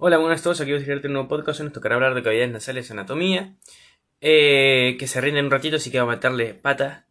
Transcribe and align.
Hola, 0.00 0.18
buenas 0.18 0.42
a 0.42 0.44
todos. 0.44 0.60
Aquí 0.60 0.70
voy 0.70 0.80
a 0.80 0.84
traerte 0.84 1.08
un 1.08 1.14
nuevo 1.14 1.26
podcast. 1.26 1.58
Nos 1.58 1.72
tocará 1.72 1.96
hablar 1.96 2.14
de 2.14 2.22
cavidades 2.22 2.52
nasales 2.52 2.88
y 2.88 2.92
anatomía. 2.92 3.56
Eh, 4.20 4.96
que 4.96 5.08
se 5.08 5.20
rinden 5.20 5.46
un 5.46 5.50
ratito, 5.50 5.74
así 5.74 5.90
que 5.90 5.98
vamos 5.98 6.12
a 6.12 6.16
meterle 6.18 6.54
pata. 6.54 7.08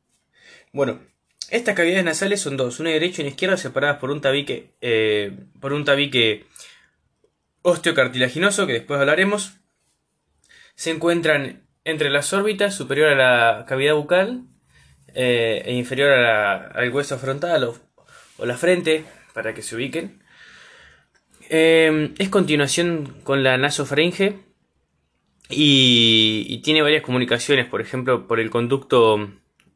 Bueno, 0.72 1.02
estas 1.50 1.76
cavidades 1.76 2.06
nasales 2.06 2.40
son 2.40 2.56
dos, 2.56 2.80
una 2.80 2.92
derecha 2.92 3.22
y 3.22 3.26
una 3.26 3.32
izquierda, 3.32 3.58
separadas 3.58 3.98
por 3.98 4.10
un 4.10 4.22
tabique, 4.22 4.72
eh, 4.80 5.38
por 5.60 5.74
un 5.74 5.84
tabique 5.84 6.46
osteocartilaginoso, 7.62 8.66
que 8.66 8.74
después 8.74 9.02
hablaremos. 9.02 9.58
Se 10.76 10.90
encuentran 10.90 11.68
entre 11.84 12.10
las 12.10 12.32
órbitas, 12.32 12.74
superior 12.74 13.10
a 13.10 13.16
la 13.16 13.66
cavidad 13.66 13.96
bucal 13.96 14.46
eh, 15.14 15.62
e 15.66 15.74
inferior 15.74 16.14
al 16.14 16.90
hueso 16.90 17.20
frontal 17.20 17.66
o 17.66 18.46
la 18.46 18.56
frente, 18.56 19.04
para 19.34 19.54
que 19.54 19.62
se 19.62 19.76
ubiquen. 19.76 20.26
Eh, 21.50 22.14
es 22.20 22.30
continuación 22.30 23.22
con 23.24 23.44
la 23.44 23.58
nasofaringe 23.58 24.40
y, 25.50 26.62
tiene 26.64 26.82
varias 26.82 27.04
comunicaciones, 27.04 27.68
por 27.68 27.80
ejemplo, 27.80 28.28
por 28.28 28.40
el 28.40 28.50
conducto, 28.50 29.30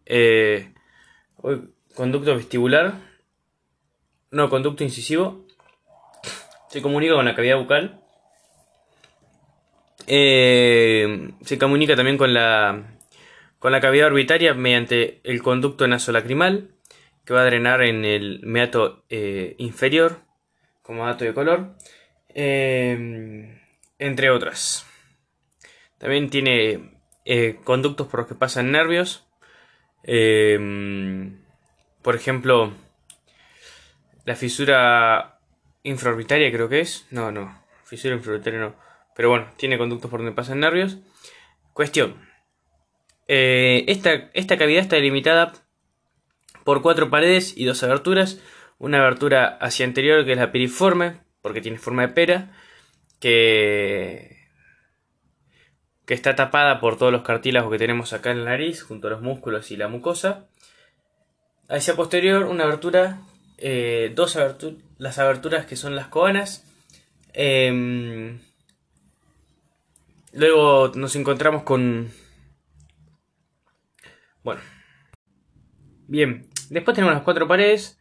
eh, 0.05 0.73
conducto 1.95 2.35
vestibular, 2.35 2.95
no, 4.31 4.49
conducto 4.49 4.83
incisivo, 4.83 5.45
se 6.69 6.81
comunica 6.81 7.13
con 7.13 7.25
la 7.25 7.35
cavidad 7.35 7.57
bucal, 7.57 8.01
eh, 10.07 11.31
se 11.41 11.57
comunica 11.57 11.95
también 11.95 12.17
con 12.17 12.33
la, 12.33 12.97
con 13.59 13.71
la 13.71 13.79
cavidad 13.79 14.07
orbitaria 14.07 14.53
mediante 14.53 15.21
el 15.23 15.41
conducto 15.41 15.87
nasolacrimal, 15.87 16.71
que 17.23 17.33
va 17.33 17.41
a 17.41 17.45
drenar 17.45 17.81
en 17.83 18.03
el 18.03 18.41
meato 18.43 19.05
eh, 19.09 19.55
inferior 19.57 20.30
como 20.81 21.05
dato 21.05 21.25
de 21.25 21.33
color, 21.33 21.75
eh, 22.29 23.59
entre 23.99 24.29
otras. 24.29 24.85
También 25.97 26.29
tiene 26.29 26.99
eh, 27.25 27.59
conductos 27.63 28.07
por 28.07 28.21
los 28.21 28.27
que 28.27 28.35
pasan 28.35 28.71
nervios, 28.71 29.27
eh, 30.03 31.29
por 32.01 32.15
ejemplo, 32.15 32.73
la 34.25 34.35
fisura 34.35 35.39
infraorbitaria 35.83 36.51
creo 36.51 36.69
que 36.69 36.79
es, 36.79 37.05
no, 37.11 37.31
no, 37.31 37.63
fisura 37.83 38.15
infraorbitaria 38.15 38.59
no, 38.59 38.75
pero 39.15 39.29
bueno, 39.29 39.49
tiene 39.57 39.77
conductos 39.77 40.09
por 40.09 40.21
donde 40.21 40.35
pasan 40.35 40.59
nervios. 40.59 40.97
Cuestión, 41.73 42.29
esta, 43.27 44.29
esta 44.33 44.57
cavidad 44.57 44.81
está 44.81 44.95
delimitada 44.97 45.53
por 46.63 46.81
cuatro 46.81 47.09
paredes 47.09 47.55
y 47.55 47.65
dos 47.65 47.83
aberturas, 47.83 48.41
una 48.81 48.97
abertura 48.97 49.59
hacia 49.61 49.85
anterior 49.85 50.25
que 50.25 50.31
es 50.31 50.37
la 50.39 50.51
piriforme, 50.51 51.19
porque 51.43 51.61
tiene 51.61 51.77
forma 51.77 52.01
de 52.01 52.13
pera, 52.13 52.51
que, 53.19 54.47
que 56.07 56.15
está 56.15 56.35
tapada 56.35 56.79
por 56.79 56.97
todos 56.97 57.11
los 57.11 57.21
cartílagos 57.21 57.71
que 57.71 57.77
tenemos 57.77 58.11
acá 58.11 58.31
en 58.31 58.43
la 58.43 58.51
nariz, 58.51 58.81
junto 58.81 59.07
a 59.07 59.11
los 59.11 59.21
músculos 59.21 59.69
y 59.69 59.77
la 59.77 59.87
mucosa. 59.87 60.47
Hacia 61.69 61.95
posterior, 61.95 62.45
una 62.45 62.63
abertura, 62.63 63.21
eh, 63.59 64.11
dos 64.15 64.35
aberturas, 64.35 64.83
las 64.97 65.19
aberturas 65.19 65.67
que 65.67 65.75
son 65.75 65.95
las 65.95 66.07
coanas. 66.07 66.65
Eh, 67.33 68.39
luego 70.33 70.91
nos 70.95 71.15
encontramos 71.15 71.61
con... 71.61 72.11
Bueno. 74.43 74.61
Bien, 76.07 76.49
después 76.71 76.95
tenemos 76.95 77.13
las 77.13 77.23
cuatro 77.23 77.47
paredes 77.47 78.00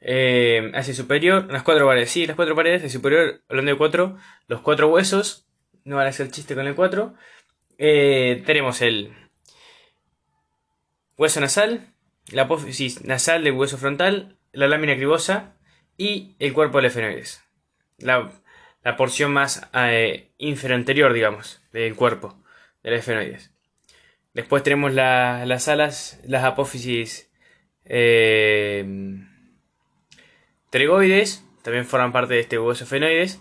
eh, 0.00 0.70
hacia 0.74 0.94
superior, 0.94 1.50
las 1.52 1.62
cuatro 1.62 1.86
paredes, 1.86 2.10
sí, 2.10 2.26
las 2.26 2.36
cuatro 2.36 2.54
paredes, 2.54 2.78
hacia 2.78 2.90
superior, 2.90 3.42
hablando 3.48 3.72
de 3.72 3.78
cuatro, 3.78 4.16
los 4.46 4.60
cuatro 4.60 4.88
huesos, 4.88 5.46
no 5.84 5.96
van 5.96 6.06
a 6.06 6.10
hacer 6.10 6.30
chiste 6.30 6.54
con 6.54 6.66
el 6.66 6.74
cuatro. 6.74 7.14
Eh, 7.78 8.42
tenemos 8.46 8.82
el 8.82 9.12
hueso 11.16 11.40
nasal, 11.40 11.94
la 12.30 12.42
apófisis 12.42 13.04
nasal 13.04 13.44
del 13.44 13.54
hueso 13.54 13.78
frontal, 13.78 14.36
la 14.52 14.68
lámina 14.68 14.96
cribosa 14.96 15.56
y 15.96 16.34
el 16.38 16.52
cuerpo 16.52 16.78
del 16.78 16.86
efenoides. 16.86 17.42
La, 17.98 18.30
la 18.82 18.96
porción 18.96 19.32
más 19.32 19.68
eh, 19.74 20.30
inferior 20.38 20.78
anterior, 20.78 21.12
digamos, 21.12 21.62
del 21.72 21.94
cuerpo 21.94 22.42
del 22.82 22.94
efenoides. 22.94 23.52
Después 24.32 24.62
tenemos 24.62 24.94
la, 24.94 25.44
las 25.44 25.68
alas, 25.68 26.20
las 26.24 26.44
apófisis. 26.44 27.30
Eh, 27.84 28.84
Pterygoides 30.70 31.44
también 31.62 31.84
forman 31.84 32.12
parte 32.12 32.34
de 32.34 32.40
este 32.40 32.58
hueso 32.58 32.86
fenoides, 32.86 33.40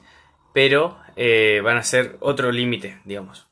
pero 0.53 0.99
eh, 1.15 1.61
van 1.63 1.77
a 1.77 1.83
ser 1.83 2.17
otro 2.19 2.51
límite, 2.51 2.99
digamos. 3.05 3.47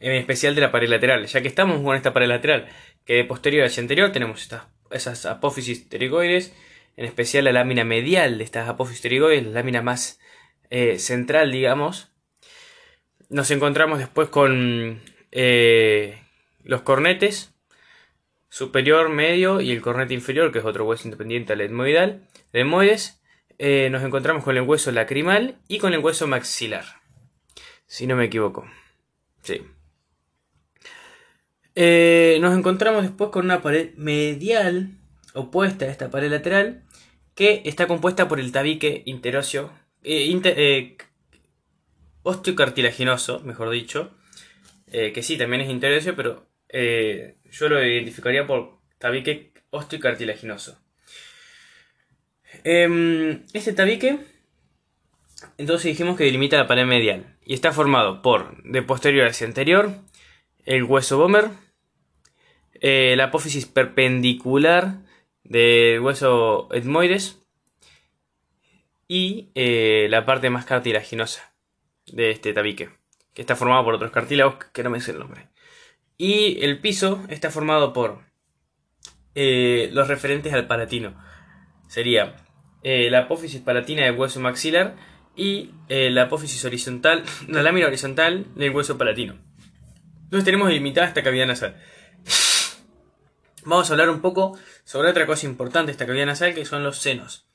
En 0.00 0.12
especial 0.12 0.54
de 0.54 0.60
la 0.60 0.72
pared 0.72 0.88
lateral, 0.88 1.26
ya 1.26 1.42
que 1.42 1.48
estamos 1.48 1.80
con 1.82 1.96
esta 1.96 2.12
pared 2.12 2.28
lateral, 2.28 2.68
que 3.04 3.14
de 3.14 3.24
posterior 3.24 3.66
hacia 3.66 3.82
anterior 3.82 4.10
tenemos 4.12 4.42
estas, 4.42 4.64
esas 4.90 5.26
apófisis 5.26 5.80
pterygoides, 5.80 6.54
en 6.96 7.04
especial 7.04 7.44
la 7.44 7.52
lámina 7.52 7.84
medial 7.84 8.38
de 8.38 8.44
estas 8.44 8.68
apófisis 8.68 9.00
pterygoides, 9.00 9.44
la 9.46 9.52
lámina 9.52 9.82
más 9.82 10.20
eh, 10.70 10.98
central, 10.98 11.52
digamos. 11.52 12.12
Nos 13.28 13.50
encontramos 13.50 13.98
después 13.98 14.28
con 14.28 15.02
eh, 15.30 16.22
los 16.64 16.82
cornetes, 16.82 17.51
superior, 18.52 19.08
medio 19.08 19.62
y 19.62 19.70
el 19.70 19.80
cornete 19.80 20.12
inferior, 20.12 20.52
que 20.52 20.58
es 20.58 20.64
otro 20.66 20.84
hueso 20.84 21.04
independiente 21.08 21.54
al 21.54 21.62
etmoidal. 21.62 22.28
Etmoides 22.52 23.22
eh, 23.58 23.88
nos 23.90 24.02
encontramos 24.02 24.44
con 24.44 24.54
el 24.58 24.62
hueso 24.64 24.92
lacrimal 24.92 25.56
y 25.68 25.78
con 25.78 25.94
el 25.94 26.00
hueso 26.00 26.26
maxilar. 26.26 26.84
Si 27.86 28.06
no 28.06 28.14
me 28.14 28.24
equivoco. 28.24 28.70
Sí. 29.42 29.62
Eh, 31.74 32.36
nos 32.42 32.54
encontramos 32.54 33.02
después 33.04 33.30
con 33.30 33.46
una 33.46 33.62
pared 33.62 33.94
medial 33.96 34.98
opuesta 35.32 35.86
a 35.86 35.88
esta 35.88 36.10
pared 36.10 36.30
lateral 36.30 36.82
que 37.34 37.62
está 37.64 37.86
compuesta 37.86 38.28
por 38.28 38.38
el 38.38 38.52
tabique 38.52 39.02
interóseo, 39.06 39.72
eh, 40.02 40.26
inter, 40.26 40.54
eh, 40.58 40.98
osteocartilaginoso, 42.22 43.40
mejor 43.40 43.70
dicho, 43.70 44.14
que 44.90 45.22
sí, 45.22 45.38
también 45.38 45.62
es 45.62 45.70
interóseo, 45.70 46.14
pero 46.14 46.51
eh, 46.72 47.36
yo 47.50 47.68
lo 47.68 47.84
identificaría 47.84 48.46
por 48.46 48.78
tabique 48.98 49.52
osteocartilaginoso. 49.70 50.78
Eh, 52.64 53.42
este 53.52 53.72
tabique, 53.72 54.18
entonces 55.58 55.84
dijimos 55.84 56.16
que 56.16 56.24
delimita 56.24 56.56
la 56.56 56.66
pared 56.66 56.86
medial 56.86 57.36
y 57.44 57.54
está 57.54 57.72
formado 57.72 58.22
por, 58.22 58.62
de 58.64 58.82
posterior 58.82 59.26
hacia 59.26 59.46
anterior, 59.46 59.92
el 60.64 60.84
hueso 60.84 61.18
Bomer, 61.18 61.50
eh, 62.80 63.14
la 63.16 63.24
apófisis 63.24 63.66
perpendicular 63.66 64.98
del 65.44 66.00
hueso 66.00 66.68
etmoides 66.72 67.38
y 69.08 69.50
eh, 69.54 70.06
la 70.10 70.24
parte 70.24 70.50
más 70.50 70.64
cartilaginosa 70.64 71.54
de 72.06 72.30
este 72.30 72.52
tabique, 72.52 72.90
que 73.34 73.42
está 73.42 73.56
formado 73.56 73.84
por 73.84 73.94
otros 73.94 74.10
cartílagos 74.10 74.56
que 74.72 74.82
no 74.82 74.90
me 74.90 75.00
sé 75.00 75.12
el 75.12 75.18
nombre. 75.18 75.51
Y 76.24 76.64
el 76.64 76.78
piso 76.78 77.24
está 77.30 77.50
formado 77.50 77.92
por 77.92 78.20
eh, 79.34 79.90
los 79.92 80.06
referentes 80.06 80.52
al 80.52 80.68
palatino. 80.68 81.20
Sería 81.88 82.36
eh, 82.84 83.10
la 83.10 83.22
apófisis 83.22 83.60
palatina 83.60 84.04
del 84.04 84.16
hueso 84.16 84.38
maxilar 84.38 84.94
y 85.34 85.72
eh, 85.88 86.10
la 86.10 86.22
apófisis 86.22 86.64
horizontal, 86.64 87.24
la 87.48 87.64
lámina 87.64 87.88
horizontal 87.88 88.46
del 88.54 88.70
hueso 88.70 88.96
palatino. 88.96 89.36
Entonces 90.22 90.44
tenemos 90.44 90.68
delimitada 90.68 91.08
esta 91.08 91.24
cavidad 91.24 91.48
nasal. 91.48 91.82
Vamos 93.64 93.90
a 93.90 93.94
hablar 93.94 94.08
un 94.08 94.20
poco 94.20 94.56
sobre 94.84 95.10
otra 95.10 95.26
cosa 95.26 95.46
importante 95.46 95.86
de 95.86 95.92
esta 95.94 96.06
cavidad 96.06 96.26
nasal 96.26 96.54
que 96.54 96.64
son 96.64 96.84
los 96.84 96.98
senos. 96.98 97.48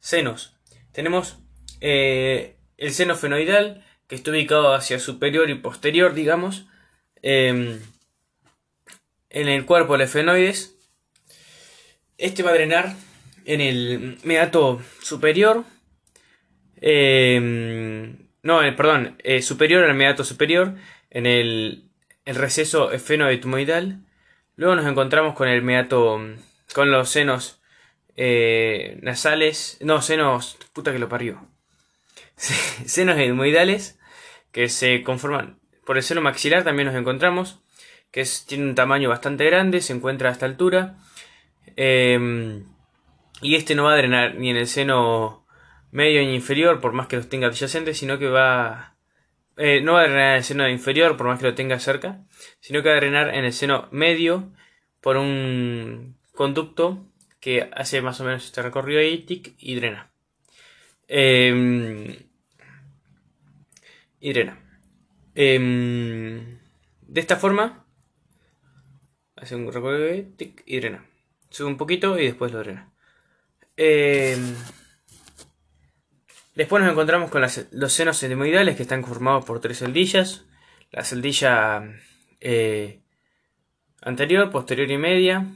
Senos. 0.00 0.60
Tenemos 0.92 1.38
el 1.80 2.56
seno 2.90 3.16
fenoidal 3.16 3.86
que 4.06 4.16
está 4.16 4.32
ubicado 4.32 4.74
hacia 4.74 4.98
superior 4.98 5.48
y 5.48 5.54
posterior, 5.54 6.12
digamos. 6.12 6.66
Eh, 7.22 7.80
en 9.32 9.48
el 9.48 9.64
cuerpo 9.66 9.94
del 9.94 10.02
efenoides. 10.02 10.76
Este 12.18 12.42
va 12.42 12.50
a 12.50 12.54
drenar 12.54 12.94
en 13.44 13.60
el 13.60 14.18
meato 14.22 14.80
superior. 15.00 15.64
Eh, 16.80 18.16
no, 18.42 18.60
perdón, 18.76 19.16
eh, 19.24 19.42
superior 19.42 19.84
al 19.84 19.94
meato 19.94 20.24
superior, 20.24 20.74
en 21.10 21.26
el, 21.26 21.90
el 22.24 22.36
receso 22.36 22.92
efenoetmoidal. 22.92 24.04
Luego 24.56 24.76
nos 24.76 24.86
encontramos 24.86 25.34
con 25.34 25.48
el 25.48 25.62
meato, 25.62 26.20
con 26.74 26.90
los 26.90 27.08
senos 27.08 27.60
eh, 28.16 28.98
nasales, 29.02 29.78
no, 29.80 30.02
senos, 30.02 30.58
puta 30.72 30.92
que 30.92 30.98
lo 30.98 31.08
parió. 31.08 31.48
senos 32.36 33.18
etmoidales 33.18 33.98
que 34.52 34.68
se 34.68 35.02
conforman 35.02 35.62
por 35.84 35.96
el 35.96 36.02
seno 36.02 36.20
maxilar 36.20 36.64
también 36.64 36.86
nos 36.86 36.96
encontramos 36.96 37.60
que 38.12 38.24
tiene 38.46 38.64
un 38.64 38.74
tamaño 38.76 39.08
bastante 39.08 39.44
grande, 39.46 39.80
se 39.80 39.92
encuentra 39.92 40.28
a 40.28 40.32
esta 40.32 40.46
altura. 40.46 40.98
Eh, 41.76 42.62
y 43.40 43.56
este 43.56 43.74
no 43.74 43.84
va 43.84 43.94
a 43.94 43.96
drenar 43.96 44.36
ni 44.36 44.50
en 44.50 44.56
el 44.56 44.68
seno 44.68 45.44
medio 45.90 46.20
e 46.20 46.34
inferior, 46.34 46.80
por 46.80 46.92
más 46.92 47.08
que 47.08 47.16
los 47.16 47.28
tenga 47.28 47.48
adyacentes, 47.48 47.98
sino 47.98 48.18
que 48.18 48.28
va... 48.28 48.94
Eh, 49.56 49.80
no 49.82 49.94
va 49.94 50.00
a 50.00 50.04
drenar 50.04 50.30
en 50.30 50.36
el 50.36 50.44
seno 50.44 50.68
inferior, 50.68 51.16
por 51.16 51.26
más 51.26 51.38
que 51.38 51.46
lo 51.46 51.54
tenga 51.54 51.78
cerca, 51.78 52.20
sino 52.60 52.82
que 52.82 52.88
va 52.88 52.94
a 52.94 53.00
drenar 53.00 53.34
en 53.34 53.44
el 53.44 53.52
seno 53.52 53.88
medio 53.90 54.50
por 55.00 55.16
un 55.16 56.16
conducto 56.32 57.04
que 57.40 57.68
hace 57.74 58.00
más 58.00 58.20
o 58.20 58.24
menos 58.24 58.44
este 58.44 58.62
recorrido 58.62 59.00
ahí, 59.00 59.18
tic, 59.18 59.54
y 59.58 59.74
drena. 59.74 60.10
Em, 61.08 62.16
y 64.20 64.32
drena. 64.32 64.58
Em, 65.34 66.58
de 67.02 67.20
esta 67.20 67.36
forma, 67.36 67.81
hace 69.42 69.56
un 69.56 69.68
ahí, 70.08 70.32
tic, 70.36 70.62
y 70.66 70.78
drena. 70.78 71.04
Sube 71.50 71.66
un 71.66 71.76
poquito 71.76 72.18
y 72.18 72.26
después 72.26 72.52
lo 72.52 72.60
drena. 72.60 72.92
Em, 73.76 74.54
después 76.54 76.82
nos 76.82 76.92
encontramos 76.92 77.28
con 77.30 77.42
los 77.42 77.92
senos 77.92 78.16
semoidales 78.16 78.76
que 78.76 78.82
están 78.82 79.04
formados 79.04 79.44
por 79.44 79.60
tres 79.60 79.80
celdillas. 79.80 80.44
La 80.92 81.02
celdilla 81.02 81.82
eh, 82.40 83.00
anterior, 84.00 84.50
posterior 84.50 84.90
y 84.90 84.98
media. 84.98 85.46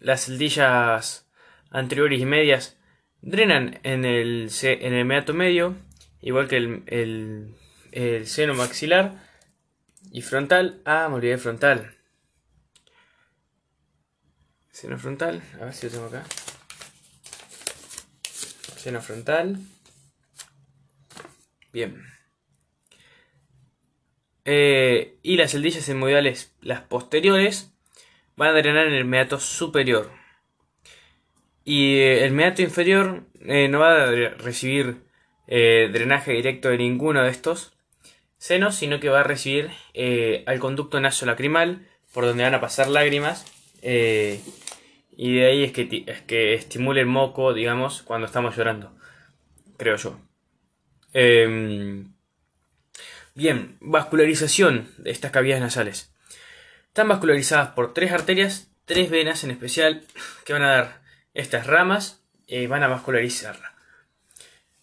Las 0.00 0.26
celdillas 0.26 1.26
anteriores 1.70 2.20
y 2.20 2.26
medias 2.26 2.76
drenan 3.22 3.80
en 3.84 4.04
el, 4.04 4.50
en 4.62 4.92
el 4.92 5.04
meato 5.06 5.32
medio, 5.32 5.76
igual 6.20 6.46
que 6.46 6.56
el, 6.58 7.54
el, 7.90 8.26
seno 8.26 8.54
maxilar 8.54 9.26
y 10.12 10.20
frontal. 10.20 10.82
Ah, 10.84 11.08
olvidé 11.10 11.38
frontal. 11.38 11.97
Seno 14.80 14.96
frontal, 14.96 15.42
a 15.60 15.64
ver 15.64 15.74
si 15.74 15.86
lo 15.86 15.92
tengo 15.92 16.06
acá. 16.06 16.24
Seno 18.76 19.02
frontal. 19.02 19.58
Bien. 21.72 22.06
Eh, 24.44 25.18
y 25.24 25.36
las 25.36 25.50
celdillas 25.50 25.88
hemodiales, 25.88 26.54
las 26.60 26.82
posteriores, 26.82 27.72
van 28.36 28.50
a 28.50 28.52
drenar 28.52 28.86
en 28.86 28.94
el 28.94 29.04
meato 29.04 29.40
superior. 29.40 30.12
Y 31.64 31.96
eh, 31.96 32.24
el 32.24 32.30
meato 32.30 32.62
inferior 32.62 33.24
eh, 33.40 33.66
no 33.66 33.80
va 33.80 34.04
a 34.04 34.10
recibir 34.36 35.02
drenaje 35.48 36.34
directo 36.34 36.68
de 36.68 36.78
ninguno 36.78 37.24
de 37.24 37.30
estos 37.30 37.72
senos, 38.36 38.76
sino 38.76 39.00
que 39.00 39.08
va 39.08 39.20
a 39.20 39.24
recibir 39.24 39.72
al 40.46 40.60
conducto 40.60 41.00
nasolacrimal, 41.00 41.84
por 42.12 42.26
donde 42.26 42.44
van 42.44 42.54
a 42.54 42.60
pasar 42.60 42.86
lágrimas. 42.86 43.44
Y 45.18 45.34
de 45.34 45.46
ahí 45.46 45.64
es 45.64 45.72
que, 45.72 46.04
es 46.06 46.22
que 46.22 46.54
estimule 46.54 47.02
el 47.02 47.06
moco, 47.06 47.52
digamos, 47.52 48.00
cuando 48.00 48.26
estamos 48.26 48.56
llorando. 48.56 48.96
Creo 49.76 49.96
yo. 49.96 50.18
Em, 51.12 52.14
Bien, 53.38 53.76
vascularización 53.78 54.88
de 54.98 55.12
estas 55.12 55.30
cavidades 55.30 55.62
nasales. 55.62 56.12
Están 56.88 57.06
vascularizadas 57.06 57.68
por 57.68 57.94
tres 57.94 58.10
arterias, 58.10 58.68
tres 58.84 59.10
venas 59.10 59.44
en 59.44 59.52
especial, 59.52 60.02
que 60.44 60.54
van 60.54 60.62
a 60.62 60.72
dar 60.72 61.02
estas 61.34 61.68
ramas 61.68 62.20
van 62.68 62.82
a 62.82 62.88
vascularizarla. 62.88 63.74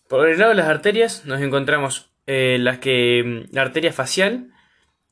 Por 0.08 0.30
el 0.30 0.40
lado 0.40 0.52
de 0.52 0.56
las 0.56 0.70
arterias 0.70 1.26
nos 1.26 1.42
encontramos 1.42 2.12
eh, 2.28 2.56
las 2.58 2.78
que, 2.78 3.46
la 3.52 3.64
arteria 3.64 3.92
facial, 3.92 4.54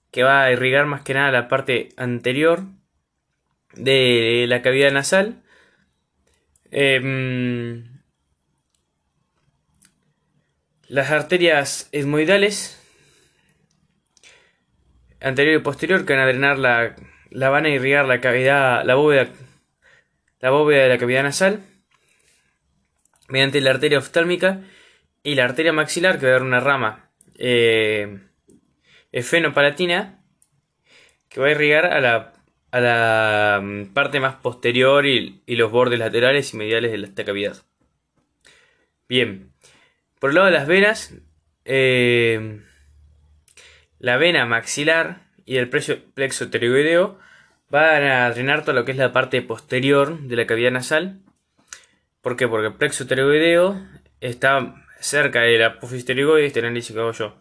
que 0.09 0.23
va 0.23 0.43
a 0.43 0.51
irrigar 0.53 0.85
más 0.85 1.01
que 1.01 1.13
nada 1.13 1.31
la 1.31 1.49
parte 1.49 1.89
anterior 1.97 2.63
de 3.75 4.45
la 4.47 4.61
cavidad 4.61 4.91
nasal. 4.91 5.43
Em, 6.71 8.01
las 10.87 11.11
arterias 11.11 11.89
esmoidales 11.91 12.79
anterior 15.21 15.59
y 15.59 15.63
posterior 15.63 16.05
que 16.05 16.13
van 16.13 16.23
a 16.23 16.27
drenar 16.27 16.59
la, 16.59 16.95
la 17.29 17.49
van 17.49 17.65
a 17.65 17.69
irrigar 17.69 18.05
la 18.05 18.21
cavidad, 18.21 18.83
la 18.83 18.95
bóveda, 18.95 19.29
la 20.39 20.49
bóveda 20.49 20.83
de 20.83 20.89
la 20.89 20.97
cavidad 20.97 21.23
nasal 21.23 21.61
mediante 23.29 23.61
la 23.61 23.71
arteria 23.71 23.97
oftálmica 23.97 24.61
y 25.23 25.35
la 25.35 25.45
arteria 25.45 25.73
maxilar 25.73 26.19
que 26.19 26.25
va 26.25 26.31
a 26.31 26.33
dar 26.33 26.43
una 26.43 26.59
rama 26.59 27.09
eh, 27.35 28.19
efenopalatina 29.11 30.23
que 31.29 31.39
va 31.39 31.47
a 31.47 31.51
irrigar 31.51 31.85
a 31.85 32.01
la, 32.01 32.32
a 32.73 32.79
la 32.79 33.61
mm, 33.61 33.93
parte 33.93 34.19
más 34.19 34.37
posterior 34.37 35.05
y, 35.05 35.43
los 35.45 35.71
bordes 35.71 35.99
laterales 35.99 36.53
y 36.53 36.57
mediales 36.57 36.91
de 36.91 37.05
esta 37.05 37.23
cavidad. 37.23 37.57
Bien, 39.07 39.51
por 40.19 40.31
el 40.31 40.37
lado 40.37 40.47
de 40.47 40.53
las 40.53 40.67
venas, 40.67 41.13
eh, 41.65 42.61
la 43.99 44.17
vena 44.17 44.47
maxilar 44.47 45.21
y 45.45 45.57
el 45.57 45.69
plexo 45.69 46.49
pterygoideo 46.49 47.19
van 47.69 48.03
a 48.05 48.31
drenar 48.31 48.63
todo 48.63 48.73
lo 48.73 48.85
que 48.85 48.93
es 48.93 48.97
la 48.97 49.11
parte 49.11 49.43
posterior 49.43 50.19
de 50.21 50.35
la 50.35 50.47
cavidad 50.47 50.71
nasal. 50.71 51.19
¿Por 52.21 52.37
qué? 52.37 52.47
Porque 52.47 52.69
el 52.69 52.73
plexo 52.73 53.05
pterygoideo 53.05 53.79
está 54.19 54.83
cerca 54.99 55.41
de 55.41 55.59
la 55.59 55.67
apófisis 55.67 56.05
pterygoides, 56.05 56.47
este 56.47 56.93
que 56.93 56.99
hago 56.99 57.11
yo, 57.11 57.39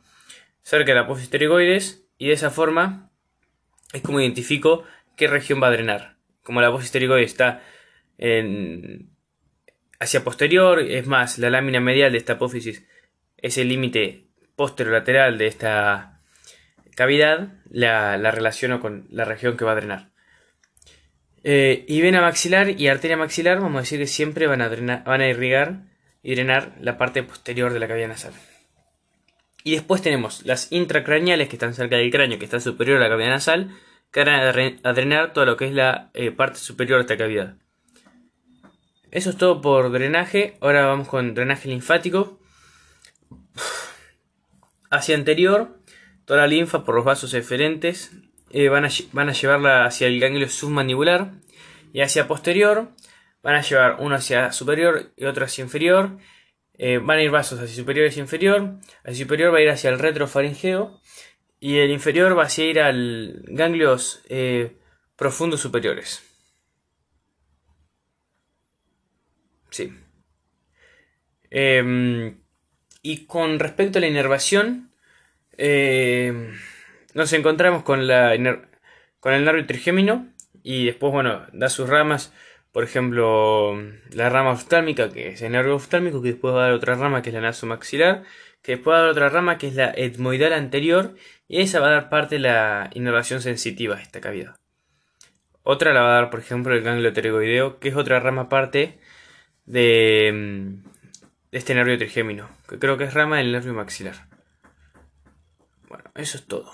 cerca 0.62 0.90
de 0.90 0.96
la 0.96 1.04
apófisis 1.04 2.04
y 2.18 2.26
de 2.26 2.32
esa 2.34 2.50
forma 2.50 3.08
es 3.94 4.02
como 4.02 4.20
identifico 4.20 4.84
qué 5.22 5.28
región 5.28 5.62
va 5.62 5.68
a 5.68 5.70
drenar. 5.70 6.16
Como 6.42 6.60
la 6.60 6.66
apófisis 6.66 6.90
pterygoides 6.90 7.30
está 7.30 7.62
en, 8.18 9.10
hacia 10.00 10.24
posterior, 10.24 10.80
es 10.80 11.06
más, 11.06 11.38
la 11.38 11.48
lámina 11.48 11.78
medial 11.78 12.10
de 12.10 12.18
esta 12.18 12.32
apófisis 12.32 12.84
es 13.36 13.56
el 13.56 13.68
límite 13.68 14.26
posterolateral 14.56 15.38
de 15.38 15.46
esta 15.46 16.20
cavidad 16.96 17.52
la, 17.70 18.16
relaciono 18.32 18.80
con 18.80 19.06
la 19.10 19.24
región 19.24 19.56
que 19.56 19.64
va 19.64 19.72
a 19.72 19.76
drenar. 19.76 20.10
Eh, 21.44 21.84
y 21.86 22.00
vena 22.00 22.20
maxilar 22.20 22.70
y 22.70 22.88
arteria 22.88 23.16
maxilar, 23.16 23.60
vamos 23.60 23.78
a 23.78 23.82
decir 23.82 24.00
que 24.00 24.08
siempre 24.08 24.48
van 24.48 24.60
a, 24.60 24.68
drenar, 24.68 25.04
van 25.04 25.20
a 25.20 25.28
irrigar 25.28 25.84
y 26.20 26.34
drenar 26.34 26.74
la 26.80 26.98
parte 26.98 27.22
posterior 27.22 27.72
de 27.72 27.78
la 27.78 27.86
cavidad 27.86 28.08
nasal. 28.08 28.32
Y 29.62 29.70
después 29.70 30.02
tenemos 30.02 30.44
las 30.44 30.72
intracraneales 30.72 31.48
que 31.48 31.54
están 31.54 31.74
cerca 31.74 31.94
del 31.94 32.10
cráneo, 32.10 32.40
que 32.40 32.44
está 32.44 32.58
superior 32.58 32.96
a 32.96 33.04
la 33.04 33.08
cavidad 33.08 33.30
nasal, 33.30 33.70
que 34.12 34.24
van 34.24 34.78
a 34.84 34.92
drenar 34.92 35.32
todo 35.32 35.46
lo 35.46 35.56
que 35.56 35.66
es 35.66 35.72
la 35.72 36.10
eh, 36.14 36.30
parte 36.30 36.58
superior 36.58 36.98
de 36.98 37.02
esta 37.02 37.16
cavidad. 37.16 37.56
Eso 39.10 39.30
es 39.30 39.36
todo 39.36 39.60
por 39.60 39.90
drenaje. 39.90 40.56
Ahora 40.60 40.86
vamos 40.86 41.08
con 41.08 41.34
drenaje 41.34 41.68
linfático. 41.68 42.38
Hacia 44.90 45.16
anterior 45.16 45.82
Toda 46.24 46.42
la 46.42 46.46
linfa 46.46 46.84
por 46.84 46.94
los 46.94 47.04
vasos 47.04 47.34
eferentes 47.34 48.12
eh, 48.50 48.68
van, 48.68 48.84
a, 48.84 48.88
van, 49.12 49.28
a, 49.28 49.32
llevarla 49.32 49.84
hacia 49.84 50.06
el 50.06 50.20
ganglio 50.20 50.48
submandibular 50.48 51.32
y 51.92 52.00
hacia 52.00 52.28
posterior 52.28 52.90
van 53.42 53.56
a 53.56 53.62
llevar 53.62 53.96
uno 53.98 54.14
hacia 54.14 54.52
superior 54.52 55.12
y 55.16 55.24
otro 55.24 55.44
hacia 55.44 55.64
inferior. 55.64 56.18
Eh, 56.78 56.98
van 56.98 57.18
a 57.18 57.22
ir 57.22 57.30
vasos 57.30 57.58
hacia 57.58 57.74
superior 57.74 58.06
y 58.06 58.10
hacia 58.10 58.20
inferior. 58.20 58.78
Hacia 59.04 59.24
superior 59.24 59.52
va 59.52 59.58
a 59.58 59.62
ir 59.62 59.70
hacia 59.70 59.90
el 59.90 59.98
retrofaringeo 59.98 61.00
y 61.62 61.78
el 61.78 61.92
inferior 61.92 62.36
va 62.36 62.46
a 62.46 62.60
ir 62.60 62.80
al 62.80 63.40
ganglios 63.44 64.20
eh, 64.28 64.78
profundos 65.14 65.60
superiores. 65.60 66.20
Sí. 69.70 69.96
Em, 71.50 72.40
y 73.00 73.26
con 73.26 73.60
respecto 73.60 73.98
a 73.98 74.00
la 74.00 74.08
inervación, 74.08 74.90
eh, 75.56 76.52
nos 77.14 77.32
encontramos 77.32 77.84
con, 77.84 78.08
la, 78.08 78.32
con 79.20 79.32
el 79.32 79.44
nervio 79.44 79.64
trigémino 79.64 80.32
y 80.64 80.86
después, 80.86 81.12
bueno, 81.12 81.46
da 81.52 81.68
sus 81.68 81.88
ramas. 81.88 82.34
Por 82.72 82.82
ejemplo, 82.82 83.80
la 84.10 84.28
rama 84.30 84.50
oftálmica, 84.50 85.10
que 85.10 85.28
es 85.28 85.42
el 85.42 85.52
nervio 85.52 85.76
oftálmico, 85.76 86.22
que 86.22 86.32
después 86.32 86.54
va 86.56 86.64
a 86.64 86.66
dar 86.66 86.72
otra 86.72 86.96
rama, 86.96 87.22
que 87.22 87.30
es 87.30 87.34
la 87.34 87.40
nasomaxilar, 87.40 88.24
que 88.62 88.72
después 88.72 88.94
va 88.94 88.98
a 88.98 89.02
dar 89.02 89.10
otra 89.10 89.28
rama, 89.28 89.58
que 89.58 89.68
es 89.68 89.74
la 89.74 89.92
etmoidal 89.94 90.52
anterior, 90.52 91.14
y 91.48 91.60
esa 91.60 91.80
va 91.80 91.88
a 91.88 91.92
dar 91.92 92.08
parte 92.08 92.36
de 92.36 92.42
la 92.42 92.90
inervación 92.94 93.42
sensitiva 93.42 94.00
esta 94.00 94.20
cavidad. 94.20 94.56
Otra 95.64 95.92
la 95.92 96.02
va 96.02 96.10
a 96.10 96.14
dar, 96.14 96.30
por 96.30 96.40
ejemplo, 96.40 96.74
el 96.74 96.82
ganglio 96.82 97.12
pterygoideo, 97.12 97.78
que 97.78 97.88
es 97.88 97.96
otra 97.96 98.20
rama 98.20 98.48
parte 98.48 98.98
de, 99.66 100.30
mm, 100.32 100.90
de 101.52 101.58
este 101.58 101.74
nervio 101.74 101.98
trigémino, 101.98 102.48
que 102.68 102.78
creo 102.78 102.96
que 102.96 103.04
es 103.04 103.14
rama 103.14 103.38
del 103.38 103.52
nervio 103.52 103.74
maxilar. 103.74 104.26
Bueno, 105.88 106.04
eso 106.14 106.38
es 106.38 106.46
todo. 106.46 106.72